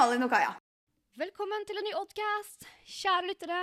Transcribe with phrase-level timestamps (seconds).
[0.00, 0.52] Malin og Kaja.
[1.20, 3.58] Velkommen til en ny Oddcast, kjære lyttere.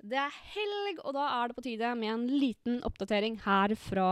[0.00, 4.06] Det er helg, og da er det på tide med en liten oppdatering her fra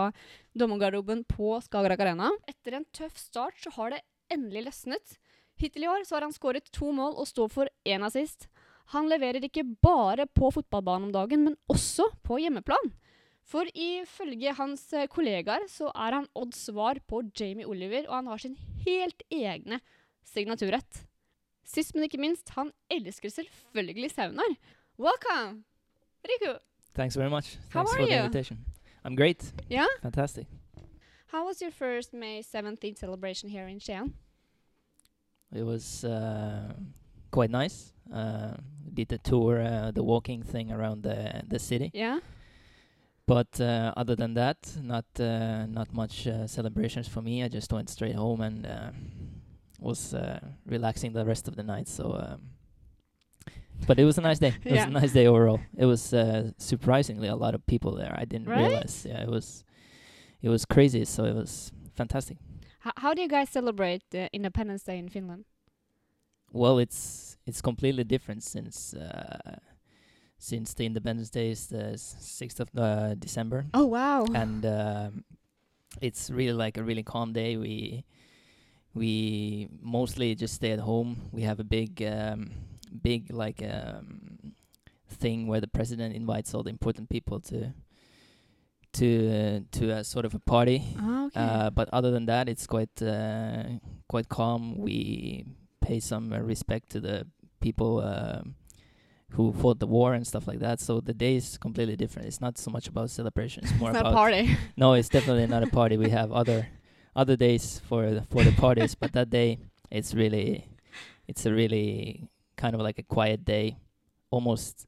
[0.53, 2.27] dommergarderoben på Skagerrak Arena.
[2.51, 4.03] Etter en tøff start så har det
[4.35, 5.15] endelig løsnet.
[5.63, 8.51] Hittil i år så har han skåret to mål og står for én assist.
[8.93, 12.93] Han leverer ikke bare på fotballbanen om dagen, men også på hjemmeplan.
[13.49, 14.85] For ifølge hans
[15.15, 19.81] kollegaer så er han Odds svar på Jamie Oliver, og han har sin helt egne
[20.35, 21.07] signaturrett.
[21.65, 24.57] Sist, men ikke minst, han elsker selvfølgelig saunaer.
[24.99, 25.65] Welcome,
[26.25, 26.59] Riku.
[26.95, 27.57] Thanks very much.
[27.71, 28.25] How Thanks are for the you?
[28.25, 28.59] invitation.
[29.05, 29.53] I'm great.
[29.71, 29.87] Yeah?
[30.03, 30.47] Fantastic.
[31.27, 34.13] How was your first May 17th celebration here in Skien?
[35.55, 36.73] It was uh,
[37.31, 37.93] quite nice.
[38.13, 38.55] Uh,
[38.93, 41.91] did the tour, uh, the walking thing around the the city.
[41.95, 42.21] Yeah?
[43.27, 47.43] But uh, other than that, not uh, not much uh, celebrations for me.
[47.43, 48.91] I just went straight home and uh,
[49.83, 51.89] was uh, relaxing the rest of the night.
[51.89, 52.41] So, um,
[53.87, 54.55] but it was a nice day.
[54.65, 54.87] It Yeah.
[54.87, 55.61] was a nice day overall.
[55.77, 58.15] It was uh, surprisingly a lot of people there.
[58.17, 58.61] I didn't Right?
[58.67, 59.07] realize.
[59.09, 59.65] Yeah, it was
[60.43, 61.05] it was crazy.
[61.05, 62.39] So it was fantastic.
[62.87, 65.45] H- how do you guys celebrate uh, Independence Day in Finland?
[66.53, 69.57] Well, it's it's completely different since uh,
[70.39, 74.25] since the Independence Day is the sixth of uh, December, Oh, wow.
[74.35, 75.25] and um,
[76.01, 77.57] it's really like a really calm day.
[77.57, 78.05] We
[78.95, 81.29] we mostly just stay at home.
[81.33, 82.51] We have a big um,
[83.03, 84.53] big like um,
[85.09, 87.73] thing where the president invites all the important people to
[88.95, 90.83] to uh, to a sort of a party.
[90.99, 91.41] Ah, okay.
[91.41, 93.65] Uh, but other than that, it's quite uh,
[94.09, 94.79] quite calm.
[94.79, 95.47] We
[95.81, 97.27] pay some uh, respect to the
[97.61, 98.55] people um
[99.31, 100.79] who fought the war and stuff like that.
[100.81, 102.29] So the day is completely different.
[102.29, 103.65] It's not so much about celebration.
[103.65, 104.57] It's more it's not about a party.
[104.77, 104.93] no.
[104.93, 105.97] It's definitely not a party.
[105.97, 106.69] We have other
[107.15, 109.59] other days for the, for the parties, but that day
[109.91, 110.69] it's really
[111.29, 113.77] it's a really kind of like a quiet day,
[114.31, 114.87] almost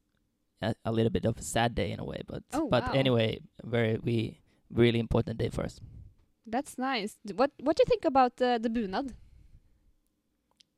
[0.62, 2.20] a, a little bit of a sad day in a way.
[2.26, 2.92] But Oh, but wow.
[2.92, 4.40] anyway, very we
[4.70, 5.80] really important day for us.
[6.46, 7.16] That's nice.
[7.34, 9.12] What What do you think about uh, the bunad?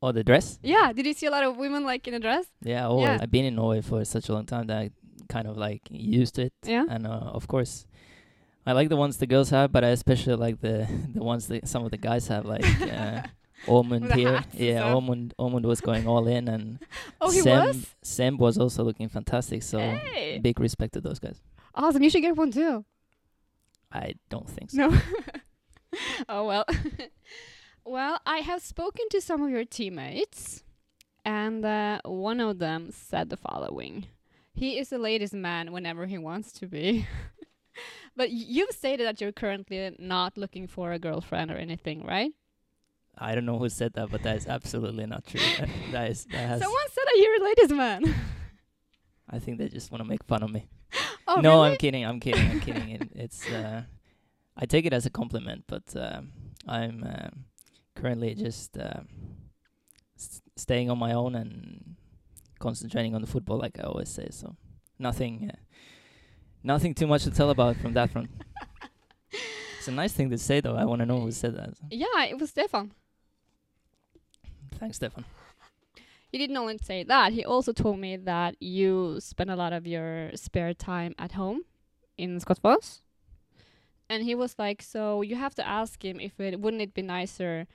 [0.02, 0.58] Oh, the dress.
[0.62, 2.46] Yeah, did you see a lot of women like in a dress?
[2.62, 3.06] Yeah, always.
[3.08, 3.18] Yeah.
[3.22, 4.90] I've been in Norway for such a long time that I
[5.28, 6.52] kind of like used to it.
[6.64, 6.84] Yeah.
[6.88, 7.86] And uh, of course,
[8.66, 11.68] I like the ones the girls have, but I especially like the the ones that
[11.68, 13.22] some of the guys have, like uh,
[13.66, 14.42] Ormond here.
[14.52, 14.92] Yeah.
[14.92, 16.78] Ormond Ormond was going all in, and
[17.20, 17.94] Oh, he Sem was?
[18.02, 19.62] Sem was also looking fantastic.
[19.62, 20.38] So Hey.
[20.42, 21.40] big respect to those guys.
[21.74, 22.02] Awesome.
[22.02, 22.84] You should get one too.
[23.92, 24.88] I don't think so.
[24.88, 24.98] No.
[26.28, 26.64] oh well.
[27.84, 30.64] well, I have spoken to some of your teammates,
[31.24, 34.06] and uh, one of them said the following:
[34.54, 37.06] "He is the ladies' man whenever he wants to be."
[38.16, 42.32] But you've stated that you're currently not looking for a girlfriend or anything, right?
[43.18, 45.40] I don't know who said that, but that is absolutely not true.
[45.58, 46.60] that, that is that has.
[46.62, 48.14] Someone said that you're a ladies' man.
[49.30, 50.68] I think they just want to make fun of me.
[51.28, 51.72] oh, no, really?
[51.72, 52.04] I'm kidding.
[52.04, 52.50] I'm kidding.
[52.50, 52.88] I'm kidding.
[52.90, 53.82] It, it's uh,
[54.56, 56.30] I take it as a compliment, but um,
[56.66, 57.44] I'm um
[57.94, 59.08] currently just um
[60.18, 61.96] s- staying on my own and
[62.58, 64.28] concentrating on the football, like I always say.
[64.30, 64.56] So
[64.98, 65.56] nothing, uh,
[66.66, 68.28] nothing too much to tell about from that front.
[69.78, 70.76] it's a nice thing to say, though.
[70.76, 71.74] I want to know who said that.
[71.90, 72.92] Yeah, it was Stefan.
[74.78, 75.24] Thanks, Stefan.
[76.32, 79.86] He didn't only say that, he also told me that you spend a lot of
[79.86, 81.62] your spare time at home
[82.18, 83.00] in Skotfoss.
[84.10, 87.02] And he was like, so you have to ask him if it wouldn't it be
[87.02, 87.66] nicer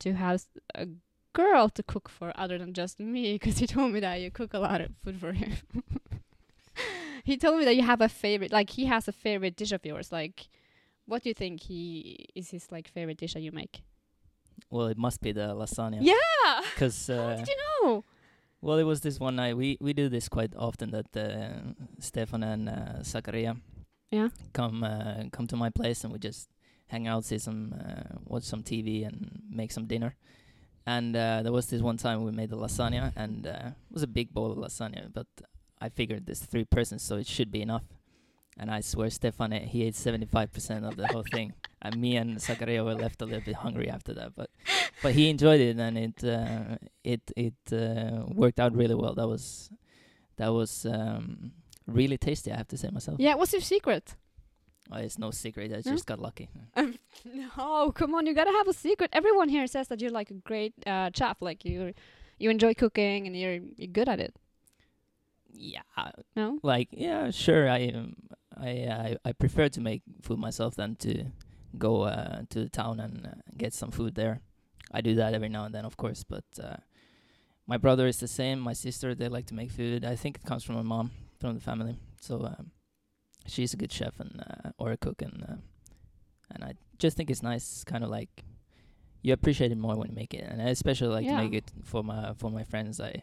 [0.00, 0.44] to have
[0.74, 0.88] a
[1.32, 4.54] girl to cook for other than just me because he told me that you cook
[4.54, 5.52] a lot of food for him.
[7.28, 9.84] he told me that you have a favorite like he has a favorite dish of
[9.84, 10.48] yours like
[11.08, 13.82] what do you think he is his like favorite dish that you make?
[14.70, 16.00] Well, it must be the lasagna.
[16.02, 16.60] Yeah.
[16.74, 18.04] Because How uh, did you know?
[18.60, 19.56] Well, it was this one night.
[19.56, 20.90] We we do this quite often.
[20.90, 23.56] That uh, Stefan and uh, Zakaria
[24.10, 24.28] Yeah.
[24.52, 26.48] come uh, come to my place and we just
[26.88, 30.16] hang out, see some, uh, watch some TV, and make some dinner.
[30.86, 34.02] And uh, there was this one time we made the lasagna, and uh, it was
[34.02, 35.12] a big bowl of lasagna.
[35.12, 35.26] But
[35.80, 37.84] I figured there's three persons, so it should be enough.
[38.60, 41.52] And I swear, Stefan, he ate 75% of the whole thing.
[41.80, 44.34] And me and Zakaria were left a little bit hungry after that.
[44.34, 44.50] But
[45.02, 49.14] but he enjoyed it, and it uh, it it uh, worked out really well.
[49.14, 49.70] That was
[50.38, 51.52] that was um,
[51.86, 52.50] really tasty.
[52.50, 53.20] I have to say myself.
[53.20, 54.16] Yeah, what's your secret?
[54.90, 55.70] Oh, it's no secret.
[55.70, 55.92] I No?
[55.92, 56.48] just got lucky.
[57.24, 59.10] no, come on, you gotta have a secret.
[59.12, 61.94] Everyone here says that you're like a great uh, chef, like you
[62.38, 64.34] you enjoy cooking and you're you're good at it.
[65.50, 65.82] Yeah,
[66.36, 66.58] No?
[66.62, 67.68] like yeah, sure.
[67.68, 68.14] I um,
[68.56, 71.24] I I I prefer to make food myself than to
[71.78, 74.40] go uh, to the town and uh, get some food there.
[74.92, 76.76] I do that every now and then, of course, but uh,
[77.66, 78.58] my brother is the same.
[78.60, 80.04] My sister, they like to make food.
[80.04, 81.10] I think it comes from my mom,
[81.40, 81.98] from the family.
[82.20, 82.70] So um,
[83.46, 85.56] she's a good chef and uh, or a cook, and uh,
[86.50, 88.44] and I just think it's nice, kind of like
[89.22, 91.36] you appreciate it more when you make it, and I especially like Yeah.
[91.36, 93.00] to make it for my for my friends.
[93.00, 93.22] I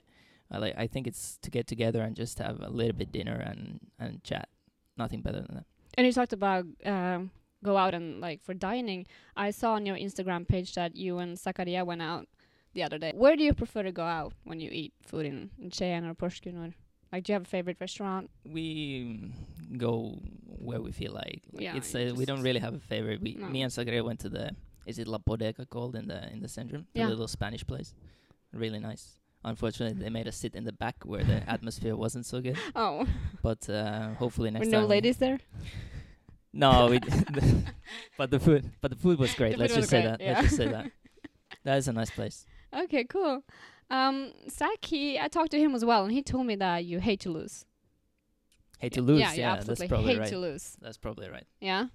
[0.51, 3.35] I like I think it's to get together and just have a little bit dinner
[3.35, 4.49] and and chat.
[4.97, 5.65] Nothing better than that.
[5.97, 7.31] And you talked about um,
[7.63, 9.07] go out and like for dining.
[9.35, 12.27] I saw on your Instagram page that you and Zakaria went out
[12.73, 13.11] the other day.
[13.15, 16.13] Where do you prefer to go out when you eat food in, in Skien or
[16.13, 16.57] Porsgrunn?
[16.67, 16.73] Or
[17.11, 18.29] like, do you have a favorite restaurant?
[18.45, 19.31] we
[19.77, 21.43] go where we feel like.
[21.51, 23.21] like Yeah, it's uh, we don't really have a favorite.
[23.21, 23.47] We No.
[23.47, 24.51] me and Sagre went to the
[24.85, 27.93] is it La Bodega called in the in the centrum, the little Spanish place.
[28.53, 29.19] Really nice.
[29.45, 32.57] Unfortunately, they made us sit in the back where the atmosphere wasn't so good.
[32.75, 33.05] Oh,
[33.43, 34.81] But uh, hopefully next were time.
[34.81, 35.39] no ladies there?
[36.51, 36.99] No, we.
[38.17, 39.53] but the food, but the food was great.
[39.53, 40.21] The Let's just say great, that.
[40.21, 40.33] yeah.
[40.33, 40.91] Let's just say that.
[41.63, 42.45] That is a nice place.
[42.75, 43.43] Okay, cool.
[43.89, 44.33] Um,
[44.81, 47.29] he, I talked to him as well, and he told me that you hate to
[47.29, 47.65] lose.
[48.79, 49.19] Hate to lose.
[49.19, 50.29] Yeah, Yeah, you that's probably hate right.
[50.29, 50.75] to lose.
[50.81, 51.45] That's probably right.
[51.61, 51.87] Yeah.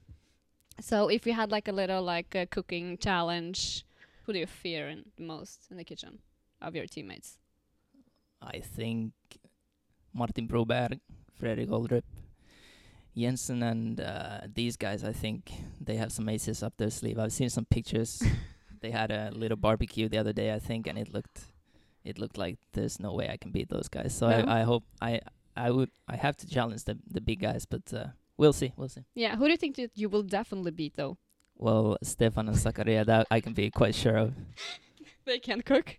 [0.80, 3.84] So if you had like a little like a cooking challenge,
[4.24, 6.20] who do you fear in the most in the kitchen
[6.62, 7.38] of your teammates?
[8.42, 9.12] I think
[10.12, 11.00] Martin Broberg,
[11.40, 12.02] Fredrik Oldrup,
[13.16, 15.04] Jensen, and uh, these guys.
[15.04, 17.18] I think they have some aces up their sleeve.
[17.18, 18.22] I've seen some pictures.
[18.80, 21.40] they had a little barbecue the other day, I think, and it looked,
[22.04, 24.14] it looked like there's no way I can beat those guys.
[24.14, 24.36] So No?
[24.36, 25.20] I, I hope I,
[25.56, 28.06] I would, I have to challenge the the big guys, but uh,
[28.38, 29.04] we'll see, we'll see.
[29.14, 31.18] Yeah, who do you think that you will definitely beat though?
[31.56, 34.34] Well, Stefan and Zakaria, that I can be quite sure of.
[35.26, 35.98] They can cook.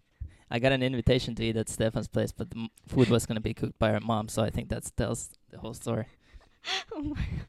[0.54, 3.40] I got an invitation to eat at Stefan's place, but the m- food was gonna
[3.42, 6.06] be cooked by her mom, so I think that tells the whole story.
[6.94, 7.48] oh my God.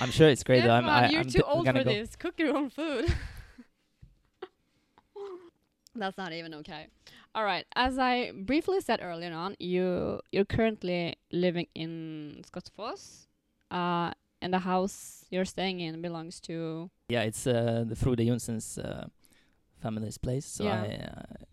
[0.00, 0.62] I'm sure it's great.
[0.62, 0.70] though.
[0.70, 2.16] I'm, Stefan, I, you're I'm too d- old for this.
[2.16, 3.12] Cook your own food.
[5.96, 6.88] That's not even okay.
[7.34, 7.64] All right.
[7.76, 13.26] As I briefly said earlier on, you you're currently living in Skotfoss,
[13.70, 14.10] uh,
[14.42, 16.90] and the house you're staying in belongs to.
[17.08, 19.06] Yeah, it's uh, the Frode Johnsen's uh,
[19.80, 20.44] family's place.
[20.46, 20.82] So Yeah.
[20.82, 21.44] I, uh,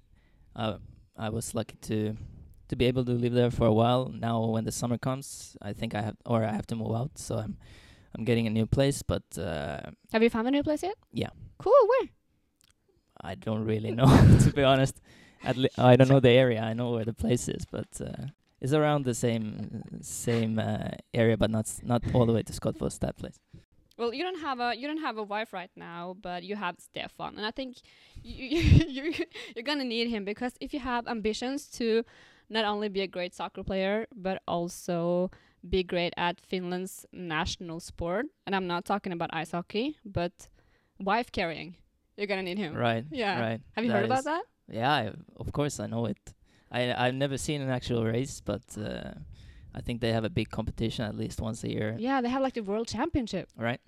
[0.55, 0.77] uh,
[1.17, 2.15] I was lucky to
[2.69, 4.11] to be able to live there for a while.
[4.13, 7.17] Now, when the summer comes, I think I have or I have to move out.
[7.17, 7.57] So I'm
[8.15, 9.81] I'm getting a new place, but uh,
[10.11, 10.95] Have you found a new place yet?
[11.13, 11.29] Yeah.
[11.57, 11.73] Cool.
[11.87, 12.09] Where?
[13.21, 14.07] I don't really know
[14.43, 15.01] to be honest.
[15.43, 16.61] At li- I don't know the area.
[16.61, 18.27] I know where the place is, but uh,
[18.59, 22.99] it's around the same same uh, area, but not not all the way to Skotfoss.
[22.99, 23.39] That place.
[24.01, 26.75] Well, you don't have a you don't have a wife right now, but you have
[26.79, 27.77] Stefan, and I think
[28.23, 28.57] you
[28.97, 29.13] you
[29.55, 32.03] you're gonna need him because if you have ambitions to
[32.49, 35.29] not only be a great soccer player but also
[35.69, 40.49] be great at Finland's national sport, and I'm not talking about ice hockey, but
[40.99, 41.75] wife carrying,
[42.17, 42.73] you're gonna need him.
[42.73, 43.05] Right.
[43.11, 43.39] Yeah.
[43.39, 43.61] Right.
[43.75, 44.43] Have you heard about that?
[44.67, 46.33] Yeah, I, of course I know it.
[46.71, 49.11] I I've never seen an actual race, but uh,
[49.75, 51.95] I think they have a big competition at least once a year.
[51.99, 53.47] Yeah, they have like the world championship.
[53.55, 53.79] Right.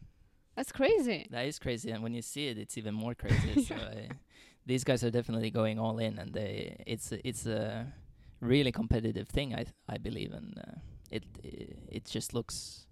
[0.56, 1.28] That's crazy.
[1.32, 3.64] That is crazy, and when you see it, it's even more crazy.
[3.68, 4.10] so I,
[4.66, 7.88] these guys are definitely going all in, and they it's a, it's a
[8.40, 9.54] really competitive thing.
[9.54, 10.80] I th- I believe, and uh,
[11.12, 12.86] it, it it just looks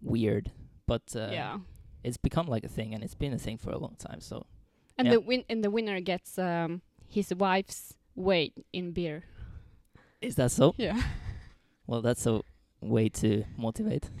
[0.00, 0.50] weird,
[0.86, 1.58] but uh, yeah.
[2.02, 4.20] it's become like a thing, and it's been a thing for a long time.
[4.20, 4.46] So
[4.98, 5.14] And yeah.
[5.14, 9.24] the win and the winner gets um his wife's weight in beer.
[10.20, 10.74] is that so?
[10.78, 11.00] Yeah.
[11.86, 12.42] Well, that's a
[12.80, 14.08] way to motivate.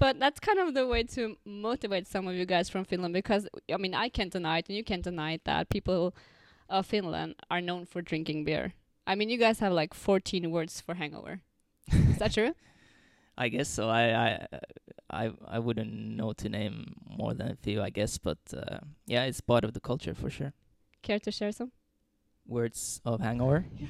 [0.00, 3.46] but that's kind of the way to motivate some of you guys from Finland because
[3.72, 6.14] I mean I can't deny it and you can't deny it that people
[6.68, 8.72] of Finland are known for drinking beer.
[9.06, 11.42] I mean you guys have like 14 words for hangover.
[11.92, 12.54] Is that true?
[13.38, 13.88] I guess so.
[13.88, 14.46] I I
[15.10, 19.24] I I wouldn't know to name more than a few, I guess, but uh, yeah,
[19.24, 20.52] it's part of the culture for sure.
[21.02, 21.72] Care to share some?
[22.46, 23.66] Words of hangover.
[23.76, 23.88] Yeah.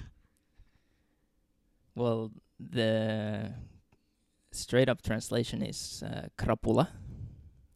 [1.94, 3.52] Well, the
[4.52, 6.88] straight up translation is uh, krapula,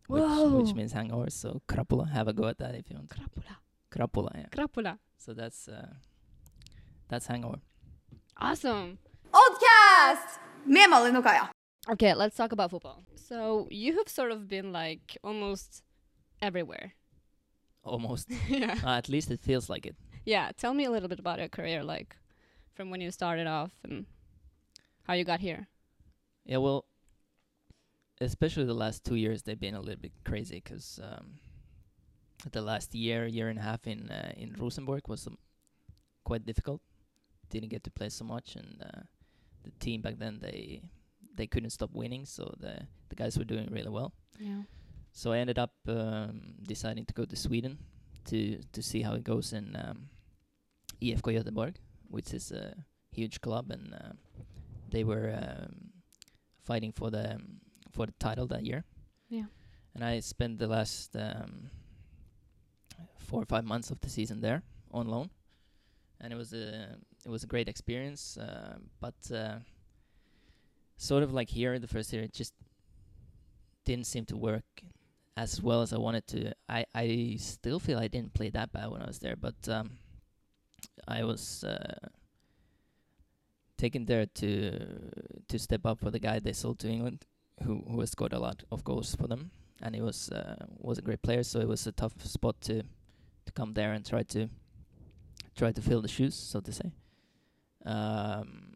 [0.07, 0.59] which, Whoa.
[0.59, 1.31] which means hangover.
[1.31, 2.11] So krapula.
[2.11, 3.11] Have a go at that if you want.
[3.11, 3.57] Krapula.
[3.91, 4.31] Krapula.
[4.35, 4.47] Yeah.
[4.51, 4.99] Krapula.
[5.19, 5.95] So that's uh,
[7.09, 7.61] that's hangover.
[8.37, 8.99] Awesome.
[9.31, 10.39] Oddcast!
[10.65, 11.49] Med Malin och Kaja.
[11.89, 13.05] Okay, let's talk about football.
[13.17, 15.83] So you have sort of been like almost
[16.41, 16.95] everywhere.
[17.85, 18.31] Almost.
[18.49, 18.79] yeah.
[18.85, 19.97] uh, at least it feels like it.
[20.25, 22.17] Yeah, tell me a little bit about your career, like
[22.75, 24.07] from when you started off and
[25.03, 25.69] how you got here.
[26.45, 26.85] Yeah, well,
[28.21, 31.39] especially the last two years, they've been a little bit crazy 'cause um,
[32.53, 35.39] the last year, year and a half in uh, in Rosenborg was um,
[36.25, 36.81] quite difficult.
[37.51, 39.03] Didn't get to play so much, and uh,
[39.63, 40.83] the team back then they
[41.37, 44.13] they couldn't stop winning, so the the guys were doing really well.
[44.39, 44.63] Yeah.
[45.13, 47.79] So I ended up um, deciding to go to Sweden
[48.27, 50.09] to to see how it goes in um,
[51.01, 51.77] IFK Göteborg.
[52.11, 52.77] which is a
[53.11, 54.13] huge club, and uh,
[54.91, 55.91] they were um,
[56.65, 57.61] fighting for the um,
[57.93, 58.85] for the title that year.
[59.29, 59.45] Yeah.
[59.95, 61.71] And I spent the last um,
[63.19, 65.31] four or five months of the season there on loan,
[66.21, 68.37] and it was a it was a great experience.
[68.37, 69.59] Uh, but uh,
[70.97, 72.55] sort of like here, in the first year, it just
[73.85, 74.65] didn't seem to work
[75.37, 76.53] as well as I wanted to.
[76.69, 79.99] I I still feel I didn't play that bad when I was there, but um,
[81.07, 82.09] I was uh,
[83.77, 84.79] taken there to
[85.49, 87.25] to step up for the guy they sold to England,
[87.65, 89.51] who who has scored a lot of goals for them,
[89.83, 91.43] and he was uh, was a great player.
[91.43, 94.49] So it was a tough spot to to come there and try to
[95.57, 96.93] try to fill the shoes, so to say.
[97.85, 98.75] Um,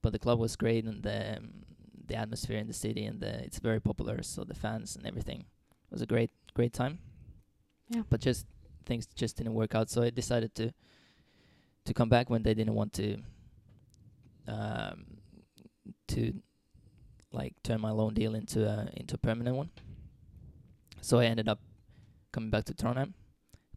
[0.00, 1.64] but the club was great, and the um,
[2.06, 4.22] the atmosphere in the city, and the it's very popular.
[4.22, 6.98] So the fans and everything it was a great great time.
[7.88, 8.02] Yeah.
[8.08, 8.46] But just
[8.86, 10.72] things just didn't work out, so I decided to
[11.84, 13.18] to come back when they didn't want to
[14.48, 15.04] um,
[16.08, 16.34] to
[17.32, 19.70] like turn my loan deal into a into a permanent one.
[21.00, 21.60] So I ended up
[22.32, 23.12] coming back to Trondheim,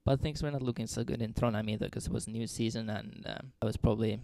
[0.03, 2.47] but things were not looking so good in Trondheim either because it was a new
[2.47, 4.19] season and um, I was probably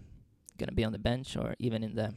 [0.58, 2.14] gonna be on the bench or even in the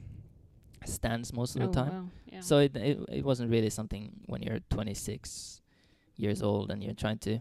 [0.84, 1.92] stands most of oh, the time.
[1.92, 2.04] wow.
[2.30, 2.40] Yeah.
[2.40, 5.60] So it, it it wasn't really something when you're 26
[6.16, 7.40] years old and you're trying to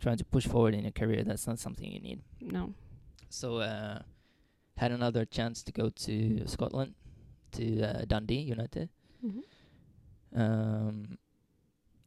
[0.00, 1.22] trying to push forward in your career.
[1.22, 2.20] That's not something you need.
[2.40, 2.74] no.
[3.28, 4.00] So uh,
[4.80, 6.14] had another chance to go to
[6.54, 6.94] Scotland
[7.56, 8.88] to uh, Dundee United,
[9.26, 9.42] Mhm.
[10.42, 11.18] um,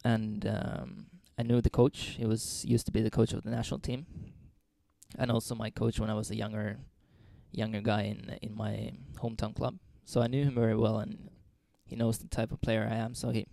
[0.03, 0.89] and um,
[1.37, 1.99] I knew the coach.
[2.19, 4.05] He was used to be the coach of the national team,
[5.19, 6.69] and also my coach when I was a younger
[7.51, 8.75] younger guy in in my
[9.21, 9.75] hometown club.
[10.05, 11.29] So I knew him very well, and
[11.89, 13.13] he knows the type of player I am.
[13.15, 13.45] So he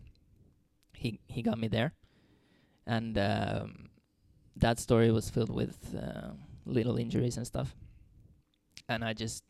[1.03, 1.93] he he got me there,
[2.87, 3.91] and um,
[4.57, 6.31] that story was filled with uh,
[6.65, 7.77] little injuries and stuff.
[8.90, 9.44] And I just,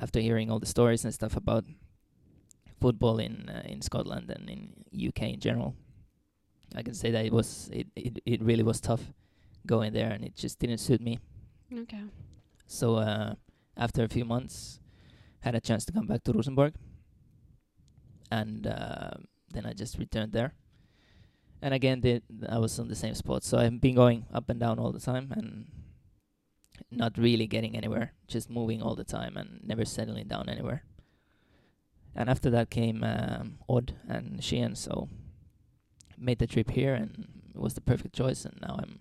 [0.00, 1.64] after hearing all the stories and stuff about
[2.80, 5.76] football in uh, in Scotland and in UK in general,
[6.74, 9.12] I can say that it was it, it it really was tough
[9.64, 11.20] going there, and it just didn't suit me.
[11.72, 12.02] Okay.
[12.66, 13.34] So uh,
[13.76, 14.80] after a few months,
[15.38, 16.74] had a chance to come back to Rosenborg,
[18.32, 19.10] and uh,
[19.52, 20.54] then I just returned there.
[21.62, 24.58] And again, did I was on the same spot, so I've been going up and
[24.58, 25.66] down all the time, and
[26.90, 30.82] not really getting anywhere, just moving all the time and never settling down anywhere.
[32.14, 35.08] And after that came um, Odd and Skien, so
[36.18, 38.44] made the trip here, and it was the perfect choice.
[38.44, 39.00] And now I'm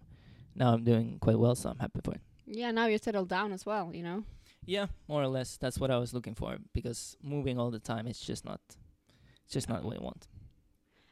[0.56, 2.22] now I'm doing quite well, so I'm happy for it.
[2.46, 4.24] Yeah, now you're settled down as well, you know?
[4.66, 5.58] Yeah, more or less.
[5.58, 8.60] That's what I was looking for because moving all the time, it's just not,
[9.46, 10.28] it's just not what I want.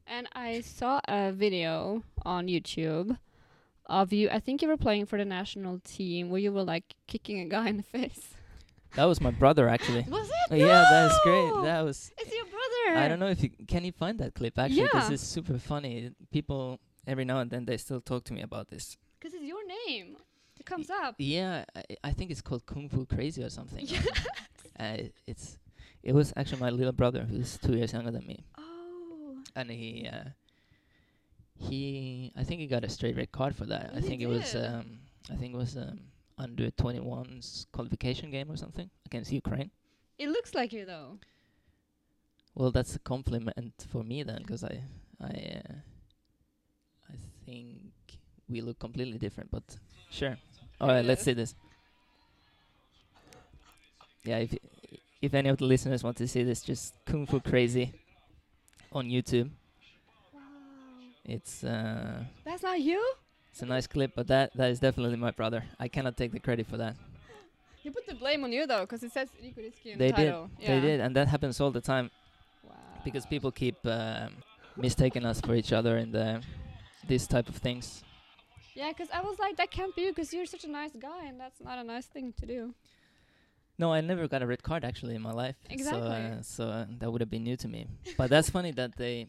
[0.06, 3.18] And I saw a video on YouTube
[3.88, 4.30] of you.
[4.30, 7.46] I think you were playing for the national team where you were like kicking a
[7.46, 8.34] guy in the face.
[8.96, 10.02] That was my brother actually.
[10.10, 10.58] Was it?
[10.60, 11.52] yeah, that's great.
[11.64, 12.12] That was.
[12.18, 13.00] It's your brother.
[13.04, 15.14] I don't know if you can you find that clip actually because Yeah.
[15.16, 16.12] it's super funny.
[16.32, 18.98] People every now and then they still talk to me about this.
[19.20, 20.16] Because it's your name.
[20.60, 21.16] It comes up.
[21.20, 23.86] Yeah, I, I think it's called Kung Fu Crazy or something.
[23.88, 24.08] Yes.
[24.80, 25.58] uh, it- it's
[26.04, 29.36] it was actually my little brother who's two years younger than me, Oh.
[29.56, 30.30] and he uh,
[31.60, 33.92] he I think he got a straight red card for that.
[33.96, 35.00] I think it was um
[35.32, 36.00] I think it was um
[36.38, 39.72] under 21's qualification game or something against Ukraine.
[40.20, 41.20] It looks like you though.
[42.56, 44.84] Well, that's a compliment for me then, 'cause I
[45.22, 45.74] I uh,
[47.10, 47.92] I think
[48.50, 49.64] we look completely different, but
[50.12, 50.38] sure.
[50.80, 51.56] All right, let's see this.
[54.24, 54.56] Yeah, if
[55.22, 57.94] if any of the listeners want to see this, just Kung Fu Crazy
[58.92, 59.50] on YouTube.
[61.28, 63.02] It's uh That's not you?
[63.52, 65.64] it's a nice clip, but that that is definitely my brother.
[65.80, 66.96] I cannot take the credit for that.
[67.84, 70.18] You put the blame on you though, because it says Riku Riski in They the
[70.18, 70.32] did.
[70.32, 70.50] title.
[70.60, 72.12] They did, and that happens all the time
[72.64, 72.74] Wow.
[73.06, 74.30] because people keep um,
[74.76, 76.42] mistaking us for each other in the
[77.08, 78.04] this type of things.
[78.76, 81.26] Yeah, because I was like, that can't be you, because you're such a nice guy,
[81.30, 82.74] and that's not a nice thing to do.
[83.80, 85.56] No, I never got a red card actually in my life.
[85.70, 86.02] Exactly.
[86.02, 87.88] So, uh, so uh, that would have been new to me.
[88.18, 89.28] But that's funny that they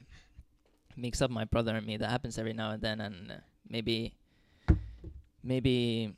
[0.98, 1.96] mix up my brother and me.
[1.96, 3.34] That happens every now and then, and uh,
[3.68, 4.14] maybe,
[5.42, 6.14] maybe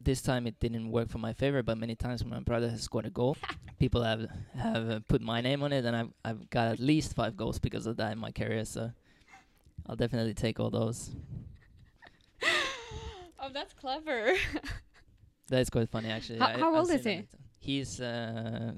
[0.00, 1.62] this time it didn't work for my favor.
[1.62, 3.36] But many times when my brother has scored a goal,
[3.78, 7.14] people have have uh, put my name on it, and I've I've got at least
[7.14, 8.64] five goals because of that in my career.
[8.64, 8.90] So
[9.86, 11.10] I'll definitely take all those.
[13.40, 14.34] oh, that's clever.
[15.48, 16.38] That's quite funny actually.
[16.38, 17.26] How- I- how old is he?
[17.58, 18.72] He's uh,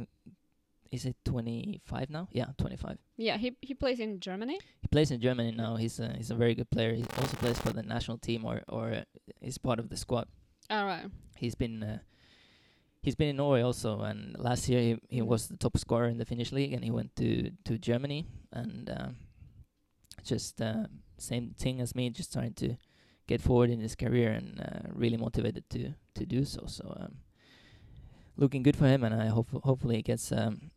[0.95, 2.29] is it 25 now?
[2.31, 2.99] Yeah, 25.
[3.17, 4.59] yeah, he he plays in Germany.
[4.81, 5.77] He plays in Germany now.
[5.77, 6.95] He's a, he's a very good player.
[6.95, 9.05] He also plays for the national team or or uh,
[9.41, 10.27] is part of the squad.
[10.71, 11.07] All right.
[11.37, 11.99] He's been uh,
[13.03, 16.19] he's been in Norway also, and last year he, he was the top scorer in
[16.19, 19.17] the Finnish league, and he went to to Germany, and um,
[20.23, 20.87] just uh,
[21.19, 22.77] same thing as me, just trying to
[23.27, 26.67] get forward in his career, and uh, really motivated to to do so.
[26.67, 27.19] So um,
[28.37, 30.71] looking good for him, and I hope hopefully he gets um,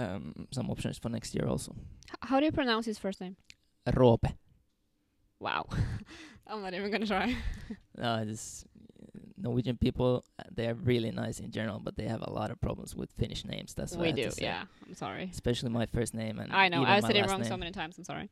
[0.00, 1.72] um, some options for next year also.
[2.10, 3.36] H- how do you pronounce his first name?
[3.86, 4.32] Roope.
[5.38, 5.66] Wow.
[6.46, 7.34] I'm not even gonna try.
[7.96, 8.64] No, this
[9.36, 12.58] Norwegian people uh, they are really nice in general, but they have a lot of
[12.60, 13.74] problems with Finnish names.
[13.74, 14.64] That's what we I do, yeah.
[14.86, 15.28] I'm sorry.
[15.32, 16.82] Especially my first name and I know.
[16.84, 17.98] I said it wrong so many times.
[17.98, 18.30] I'm sorry.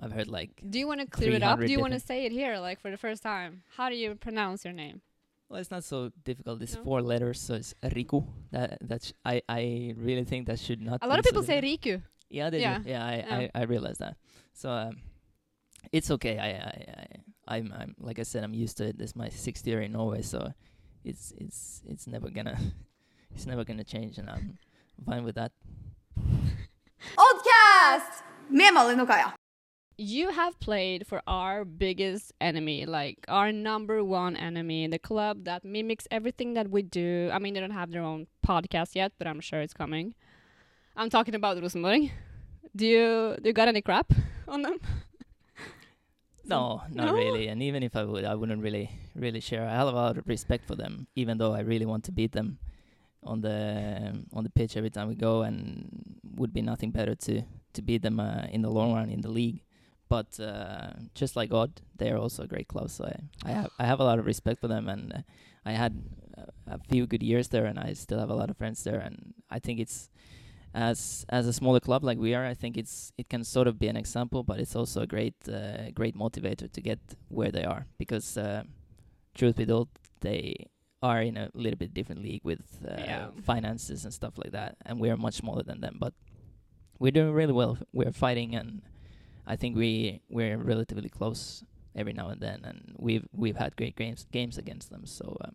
[0.00, 1.60] I've heard like Do you want to clear it up?
[1.60, 3.62] Do you want to say it here, like for the first time?
[3.76, 5.02] How do you pronounce your name?
[5.48, 6.62] Well, it's not so difficult.
[6.62, 6.82] It's No?
[6.84, 8.24] four letters, so it's Riku.
[8.50, 10.98] That that's I I really think that should not.
[11.02, 11.60] A lot be of people so say.
[11.60, 12.02] Riku.
[12.30, 12.78] Yeah, they Yeah.
[12.78, 12.88] do.
[12.90, 13.36] Yeah, I, Yeah.
[13.54, 14.16] I I realize that.
[14.52, 14.96] So um,
[15.92, 16.38] it's okay.
[16.38, 17.06] I I I
[17.56, 18.98] I'm I'm like I said, I'm used to it.
[18.98, 20.52] This is my sixth year in Norway, so
[21.04, 22.56] it's it's it's never gonna
[23.34, 24.58] it's never gonna change, and I'm
[25.04, 25.52] fine with that.
[27.16, 28.24] Oddcast!
[28.50, 29.32] Med Malin og Kaja.
[29.96, 35.44] You have played for our biggest enemy, like our number one enemy, in the club
[35.44, 37.30] that mimics everything that we do.
[37.32, 40.14] I mean, they don't have their own podcast yet, but I'm sure it's coming.
[40.96, 42.10] I'm talking about Rosenborg.
[42.74, 44.12] Do you do you got any crap
[44.48, 44.78] on them?
[46.46, 47.14] No, not No?
[47.14, 47.48] really.
[47.48, 49.66] And even if I would, I wouldn't really, really share.
[49.66, 52.32] I have a lot of respect for them, even though I really want to beat
[52.32, 52.58] them
[53.22, 57.14] on the um, on the pitch every time we go, and would be nothing better
[57.14, 59.62] to to beat them uh, in the long run in the league.
[60.08, 62.90] But uh, just like Odd, they are also a great club.
[62.90, 63.16] So I,
[63.50, 65.18] I have I have a lot of respect for them, and uh,
[65.64, 66.02] I had
[66.38, 69.00] uh, a few good years there, and I still have a lot of friends there,
[69.00, 70.10] and I think it's
[70.74, 73.78] as as a smaller club like we are, I think it's it can sort of
[73.78, 77.64] be an example, but it's also a great uh, great motivator to get where they
[77.64, 78.62] are because uh,
[79.34, 79.88] truth be told,
[80.20, 80.66] they
[81.02, 83.26] are in a little bit different league with uh, Yeah.
[83.42, 86.12] finances and stuff like that, and we are much smaller than them, but
[86.98, 87.78] we're doing really well.
[87.92, 88.82] We're fighting, and
[89.46, 93.96] I think we we're relatively close every now and then, and we've we've had great
[93.96, 95.06] games games against them.
[95.06, 95.54] So um,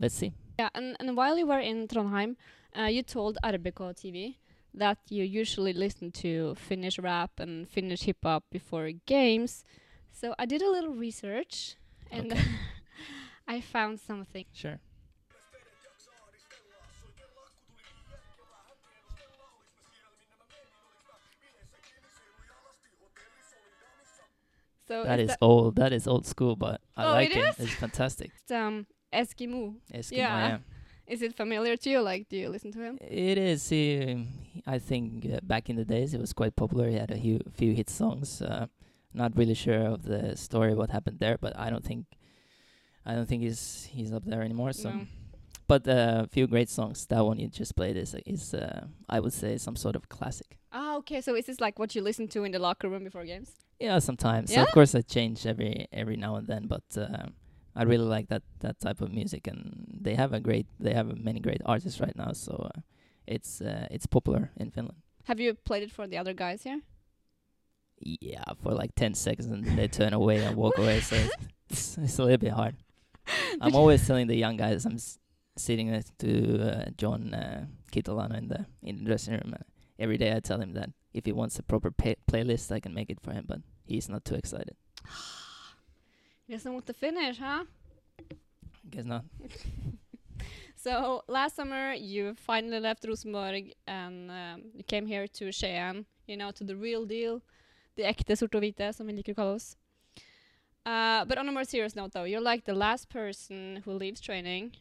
[0.00, 0.32] let's see.
[0.58, 2.36] Yeah, and, and while you were in Trondheim,
[2.78, 4.36] uh, you told RBK TV
[4.74, 9.64] that you usually listen to Finnish rap and Finnish hip hop before games.
[10.12, 11.76] So I did a little research
[12.10, 12.40] and Okay.
[13.48, 14.44] I found something.
[14.52, 14.78] Sure.
[24.92, 25.76] So That is is old.
[25.76, 27.54] That is old school, but I Oh, like it it.
[27.58, 28.30] It's fantastic.
[28.48, 29.74] that, um, Eskimo.
[29.92, 30.48] Eskimo, Yeah.
[30.48, 30.58] yeah.
[31.06, 32.00] Is it familiar to you?
[32.00, 32.98] Like, do you listen to him?
[33.00, 33.68] It is.
[33.68, 34.26] He,
[34.66, 36.88] I think uh, back in the days it was quite popular.
[36.88, 38.40] He had a few, few hit songs.
[38.40, 38.66] Uh,
[39.12, 42.06] not really sure of the story what happened there, but I don't think
[43.04, 44.72] I don't think he's he's up there anymore.
[44.72, 45.06] So, No.
[45.72, 47.06] But a few great songs.
[47.06, 50.58] That one you just played is is uh, I would say some sort of classic.
[50.72, 51.20] Ah, okay.
[51.20, 53.50] So is this like what you listen to in the locker room before games?
[53.80, 54.50] Yeah, sometimes.
[54.50, 54.62] So Yeah?
[54.66, 57.26] of course I change every every now and then, but uh,
[57.80, 59.60] I really like that that type of music, and
[60.04, 62.32] they have a great they have many great artists right now.
[62.32, 62.80] So uh,
[63.26, 64.98] it's uh, it's popular in Finland.
[65.24, 66.80] Have you played it for the other guys here?
[68.00, 71.00] Yeah, for like ten seconds, and they turn away and walk away.
[71.00, 71.16] So
[71.70, 72.74] it's, it's a little bit hard.
[73.60, 74.98] I'm always telling the young guys I'm
[75.56, 79.54] sitting next to uh, John uh, Kitolano in the in the dressing room.
[79.54, 79.62] Uh,
[79.98, 82.94] every day I tell him that if he wants a proper pay- playlist, I can
[82.94, 84.76] make it for him, but he's not too excited.
[86.48, 87.64] He doesn't want to finish, huh?
[88.90, 89.24] Guess not.
[90.82, 96.36] So last summer you finally left Rosenborg and um, you came here to Skien, you
[96.36, 97.40] know, to the real deal,
[97.94, 99.76] the ekte sort og hvite, som vi liker å kalle oss.
[100.84, 104.20] Uh, but on a more serious note, though, you're like the last person who leaves
[104.20, 104.72] training.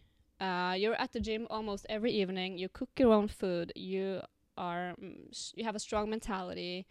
[0.41, 2.57] Uh, you're at the gym almost every evening.
[2.57, 3.71] You cook your own food.
[3.75, 4.21] You
[4.57, 6.87] are, mm, you have a strong mentality.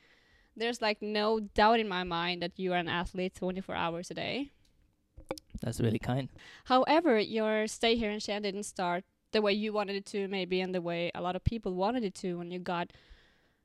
[0.56, 4.14] There's like no doubt in my mind that you are an athlete 24 hours a
[4.14, 4.52] day.
[5.60, 6.28] That's really kind.
[6.64, 10.60] However, your stay here in Skien didn't start the way you wanted it to, maybe,
[10.60, 12.92] and the way a lot of people wanted it to when you got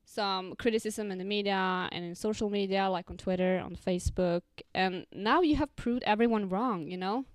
[0.04, 4.42] some criticism in the media and in social media, like on Twitter, on Facebook.
[4.74, 7.26] And now you have proved everyone wrong, you know?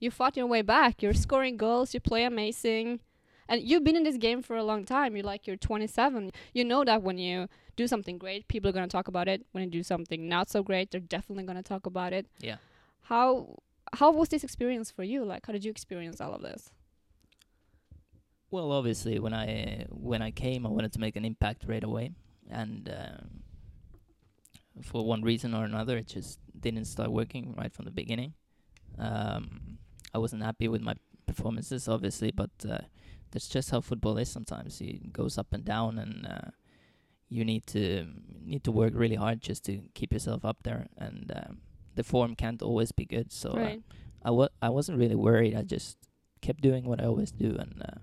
[0.00, 1.02] You fought your way back.
[1.02, 3.00] You're scoring goals, you play amazing.
[3.48, 5.16] And you've been in this game for a long time.
[5.16, 6.30] You're like, you're 27.
[6.52, 9.46] You know that when you do something great, people are going to talk about it.
[9.52, 12.26] When you do something not so great, they're definitely going to talk about it.
[12.40, 12.56] Yeah.
[13.02, 13.56] How
[13.94, 15.24] how was this experience for you?
[15.24, 16.70] Like, how did you experience all of this?
[18.50, 22.12] Well, obviously, when I when I came, I wanted to make an impact right away,
[22.50, 23.40] and um,
[24.82, 28.34] for one reason or another, it just didn't start working right from the beginning.
[28.98, 29.78] Um,
[30.18, 30.94] I wasn't happy with my
[31.26, 32.78] performances, obviously, but uh,
[33.30, 34.28] that's just how football is.
[34.28, 36.50] Sometimes it goes up and down, and uh,
[37.28, 38.06] you need to
[38.44, 40.88] need to work really hard just to keep yourself up there.
[40.96, 41.58] And um,
[41.94, 43.32] the form can't always be good.
[43.32, 43.82] So uh, right.
[44.22, 45.54] I wa- I wasn't really worried.
[45.54, 45.96] I just
[46.40, 47.98] kept doing what I always do, and uh,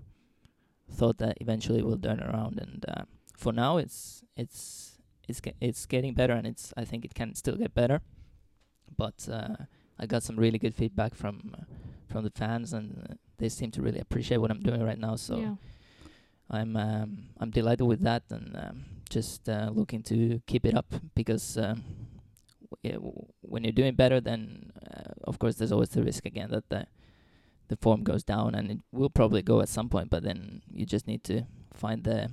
[0.90, 2.58] thought that eventually it will turn around.
[2.58, 3.04] And uh,
[3.36, 4.96] for now, it's it's
[5.28, 8.00] it's ge- it's getting better, and it's I think it can still get better.
[8.96, 9.56] But uh,
[9.98, 11.64] I got some really good feedback from uh,
[12.16, 15.16] from the fans, and uh, they seem to really appreciate what I'm doing right now.
[15.16, 15.54] So yeah.
[16.48, 20.86] I'm um, I'm delighted with that, and um, just uh, looking to keep it up
[21.14, 21.84] because um,
[22.82, 26.50] yeah, w- when you're doing better, then uh, of course there's always the risk again
[26.52, 26.86] that the
[27.68, 30.08] the form goes down, and it will probably go at some point.
[30.08, 32.30] But then you just need to find the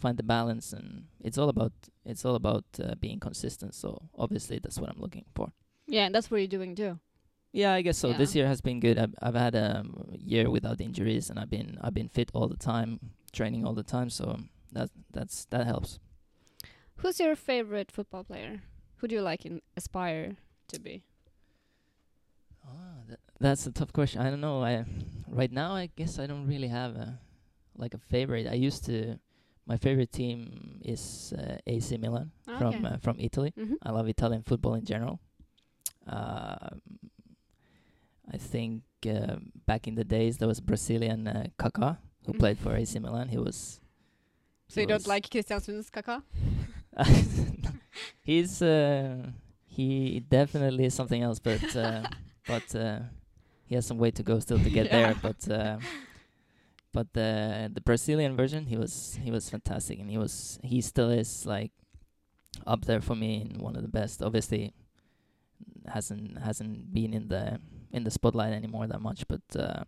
[0.00, 3.72] find the balance, and it's all about it's all about uh, being consistent.
[3.76, 5.52] So obviously that's what I'm looking for.
[5.86, 6.98] Yeah, and that's what you're doing too.
[7.52, 8.12] Yeah, I guess so.
[8.12, 8.98] This year has been good.
[8.98, 9.84] I've I've had a
[10.18, 13.00] year without injuries, and I've been I've been fit all the time,
[13.32, 14.10] training all the time.
[14.10, 14.38] So
[14.72, 15.98] that that's that helps.
[16.96, 18.62] Who's your favorite football player?
[18.96, 20.36] Who do you like and aspire
[20.68, 21.04] to be?
[22.64, 24.20] Ah, that, that's a tough question.
[24.20, 24.62] I don't know.
[24.62, 24.84] I
[25.28, 27.18] right now I guess I don't really have a
[27.76, 28.46] like a favorite.
[28.46, 29.18] I used to.
[29.68, 33.52] My favorite team is uh, AC Milan from uh, from Italy.
[33.58, 33.74] Mm-hmm.
[33.82, 35.18] I love Italian football in general.
[36.06, 36.80] Um,
[38.32, 39.36] I think uh,
[39.66, 42.38] back in the days there was Brazilian uh, Kaká who Mm.
[42.38, 43.28] played for AC Milan.
[43.28, 43.80] He was.
[44.68, 46.22] So he you don't was- like Kristiansunds Kaka?
[48.20, 49.30] He's uh,
[49.64, 52.02] he definitely is something else, but uh,
[52.46, 53.00] but uh,
[53.64, 55.12] he has some way to go still to get Yeah.
[55.12, 55.14] there.
[55.22, 55.78] But uh,
[56.92, 61.10] but the the Brazilian version, he was he was fantastic, and he was he still
[61.10, 61.72] is like
[62.66, 64.22] up there for me and one of the best.
[64.22, 64.72] Obviously,
[65.86, 67.60] hasn't hasn't been in the
[67.96, 69.84] in the spotlight anymore that much, but uh,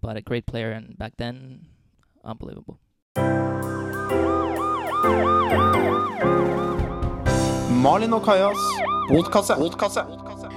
[0.00, 1.66] but a great player, and back then,
[2.24, 2.78] unbelievable.
[7.84, 8.56] Malin og Kajas
[9.08, 9.54] podkasse.
[9.54, 10.48] podkasse.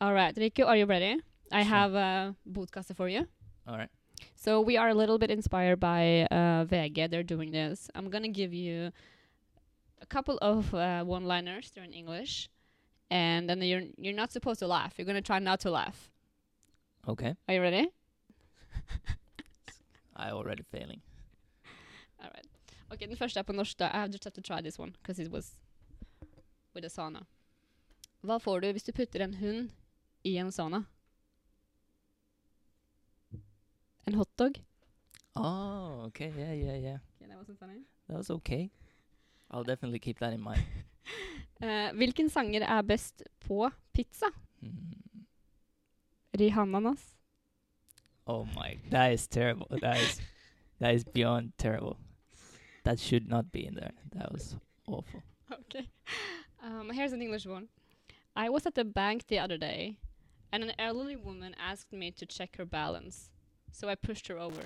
[0.00, 1.16] All right, Riku, are you ready?
[1.52, 1.70] I Sure.
[1.70, 3.26] have a bootcaster for you.
[3.66, 3.90] All right.
[4.36, 7.10] So we are a little bit inspired by uh, VG.
[7.10, 7.88] They're doing this.
[7.94, 8.90] I'm gonna give you
[10.02, 11.70] a couple of uh, one-liners.
[11.74, 12.48] They're in English,
[13.10, 14.94] and then you're you're not supposed to laugh.
[14.96, 16.10] You're gonna try not to laugh.
[17.08, 17.34] Okay.
[17.48, 17.88] Are you ready?
[20.16, 21.00] I already failing.
[22.22, 22.46] All right.
[22.92, 23.78] Okay, den første er på norsk.
[23.78, 23.86] da.
[23.86, 25.56] I have just have to try this one because it was
[26.74, 27.24] with a sauna.
[28.22, 29.70] Hva får du hvis du putter en hund
[30.24, 30.84] i en sauna?
[34.06, 34.60] En hotdog?
[35.36, 36.32] Oh, okay.
[36.36, 36.98] Yeah, yeah, yeah.
[37.16, 37.84] Okay, that wasn't funny.
[38.08, 38.70] That was okay.
[39.50, 40.62] I'll definitely keep that in mind.
[41.62, 44.26] Eh, hvilken sanger er best på pizza?
[44.60, 45.26] Hmm.
[46.32, 47.16] Rihannanas?
[48.26, 49.66] Oh my, that is terrible.
[49.80, 50.20] That is
[50.78, 51.96] that is beyond terrible.
[52.84, 53.92] That should not be in there.
[54.12, 55.22] That was awful.
[55.52, 55.88] Okay.
[56.62, 57.68] Um, here's an English one.
[58.36, 59.98] I was at the bank the other day,
[60.52, 63.30] and an elderly woman asked me to check her balance.
[63.72, 64.62] So I pushed her over.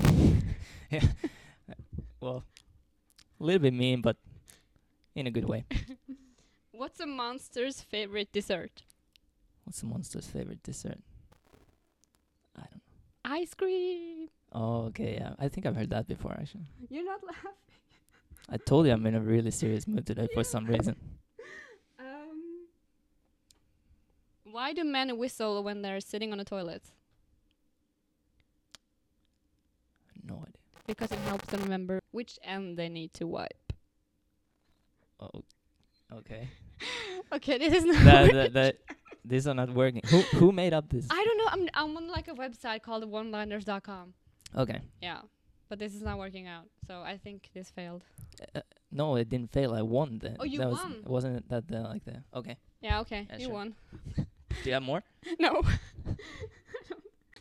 [0.90, 1.08] yeah.
[2.20, 2.44] Well,
[3.40, 4.16] a little bit mean, but
[5.16, 5.64] in a good way.
[6.70, 8.82] What's a monster's favorite dessert?
[9.64, 10.98] What's a monster's favorite dessert?
[12.54, 12.74] I don't.
[12.74, 13.34] Know.
[13.40, 14.28] Ice cream.
[14.52, 15.16] Oh, okay.
[15.18, 16.32] Yeah, I think I've heard that before.
[16.38, 17.50] Actually, You're not laughing.
[18.48, 20.94] I told you I'm in a really serious mood today for some reason.
[21.98, 22.66] Um,
[24.44, 26.82] why do men whistle when they're sitting on a toilet?
[30.22, 30.60] No idea.
[30.86, 33.65] Because it helps them remember which end they need to wipe.
[35.20, 35.42] Oh,
[36.12, 36.48] okay.
[37.32, 38.04] Okay, this is not.
[38.04, 38.76] that, that, that
[39.24, 40.02] these are not working.
[40.06, 41.06] Who who made up this?
[41.10, 41.48] I don't know.
[41.48, 44.14] I'm I'm on like a website called oneliners.com.
[44.56, 44.80] Okay.
[45.02, 45.22] Yeah,
[45.68, 46.66] but this is not working out.
[46.86, 48.04] So I think this failed.
[48.54, 48.60] Uh,
[48.92, 49.74] no, it didn't fail.
[49.74, 50.18] I won.
[50.20, 51.02] The, Oh, you that was, won.
[51.04, 52.22] Wasn't that the, like the?
[52.34, 52.56] Okay.
[52.80, 53.00] Yeah.
[53.00, 53.26] Okay.
[53.28, 53.54] Yeah, you sure.
[53.54, 53.74] won.
[54.16, 54.24] Do
[54.64, 55.02] you have more?
[55.40, 55.62] No.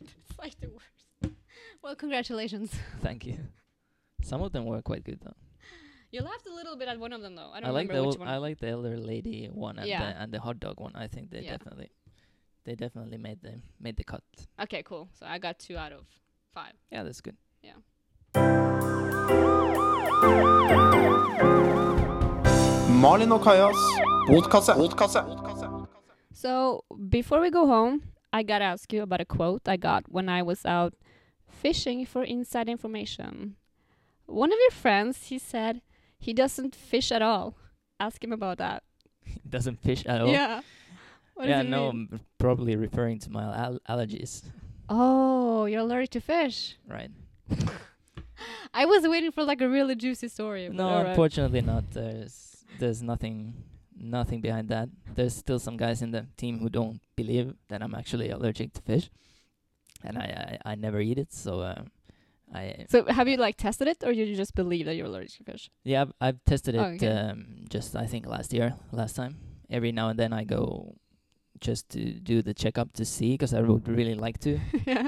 [0.01, 1.35] it's like the worst.
[1.83, 2.71] Well, congratulations.
[3.01, 3.37] Thank you.
[4.23, 5.35] Some of them were quite good though.
[6.15, 7.51] You laughed a little bit at one of them though.
[7.53, 8.27] I don't I like the remember ol- which one.
[8.29, 9.99] I like the elder lady one and Yeah.
[10.03, 10.93] the and the hot dog one.
[10.95, 11.51] I think they Yeah.
[11.57, 11.89] definitely
[12.63, 14.23] they definitely made the made the cut.
[14.63, 15.09] okay, cool.
[15.19, 16.05] So I got two out of
[16.53, 16.73] five.
[16.89, 17.35] Yeah, that's good.
[17.61, 17.79] Yeah.
[23.01, 23.75] Malin og Kajas
[24.27, 24.73] podkasse.
[24.79, 25.87] podkasse.
[26.33, 28.01] So before we go home,
[28.33, 30.93] I gotta ask you about a quote I got when I was out
[31.49, 33.55] fishing for inside information.
[34.27, 35.81] One of your friends, he said
[36.25, 37.55] he doesn't fish at all.
[37.99, 38.81] Ask him about that.
[39.23, 40.27] He Doesn't fish at all.
[40.27, 40.61] Yeah.
[41.35, 42.09] What yeah, no, mean?
[42.11, 44.41] I'm probably referring to my al- allergies.
[44.89, 46.77] Oh, you're allergic to fish.
[46.87, 47.11] Right.
[48.73, 50.67] I was waiting for like a really juicy story.
[50.69, 51.07] No, alright.
[51.07, 51.91] unfortunately not.
[51.91, 53.53] There's there's nothing
[53.95, 54.89] nothing behind that.
[55.13, 58.81] There's still some guys in the team who don't believe that I'm actually allergic to
[58.81, 59.09] fish,
[60.03, 61.31] and I I, I never eat it.
[61.33, 61.83] So uh,
[62.53, 65.51] I So have you like tested it, or you just believe that you're allergic to
[65.51, 65.69] fish?
[65.83, 67.07] yeah I've, I've tested it Oh, okay.
[67.07, 69.37] um, just I think last year last time.
[69.69, 70.95] Every now and then I go
[71.59, 75.07] just to do the checkup to see because I would really like to, yeah.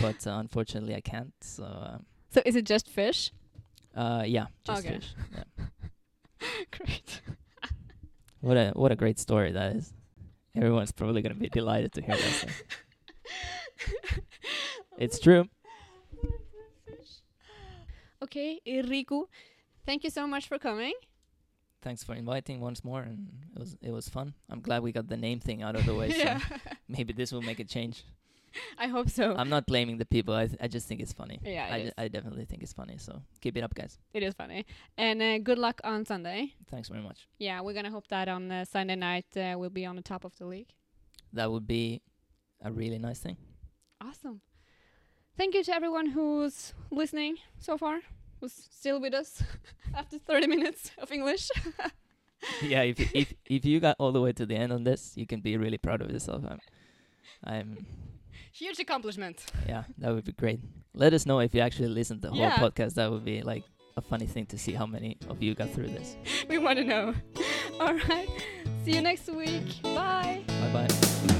[0.00, 1.32] but uh, unfortunately I can't.
[1.40, 3.32] So um, So is it just fish?
[3.94, 4.94] uh, yeah, just Okay.
[4.96, 5.14] fish.
[5.34, 5.66] Yeah.
[6.70, 7.20] Great.
[8.40, 9.92] What a what a great story that is.
[10.54, 12.52] Everyone's probably gonna be delighted to hear that.
[14.96, 15.48] It's true.
[18.22, 19.26] Okay, Riku,
[19.86, 20.94] thank you so much for coming.
[21.82, 24.34] Thanks for inviting once more, and it was it was fun.
[24.50, 26.08] I'm glad we got the name thing out of the way.
[26.16, 26.56] yeah, So
[26.88, 28.04] maybe this will make a change.
[28.78, 29.34] I hope so.
[29.36, 30.34] I'm not blaming the people.
[30.34, 31.38] I th- I just think it's funny.
[31.44, 32.96] yeah, I, it ju- I definitely think it's funny.
[32.98, 33.98] So keep it up, guys.
[34.12, 34.66] It is funny.
[34.96, 36.54] And uh, good luck on Sunday.
[36.68, 37.28] Thanks very much.
[37.38, 40.24] Yeah, we're gonna hope that on uh, Sunday night uh, we'll be on the top
[40.24, 40.70] of the league.
[41.32, 42.00] That would be
[42.62, 43.36] a really nice thing.
[44.00, 44.40] Awesome.
[45.38, 48.00] Thank you to everyone who's listening so far,
[48.40, 49.42] who's still with us
[49.94, 51.48] after 30 minutes of English.
[52.62, 55.26] yeah, if if if you got all the way to the end on this, you
[55.26, 56.42] can be really proud of yourself.
[56.48, 56.58] I'm,
[57.44, 57.86] I'm
[58.52, 59.44] Huge accomplishment.
[59.68, 60.58] yeah, that would be great.
[60.94, 62.56] Let us know if you actually listened to the whole Yeah.
[62.58, 62.94] podcast.
[62.94, 63.62] That would be like
[63.96, 66.16] a funny thing to see how many of you got through this.
[66.48, 67.14] we want to know.
[67.78, 68.28] All right.
[68.84, 69.82] See you next week.
[69.82, 70.42] Bye.
[70.48, 71.34] Bye bye.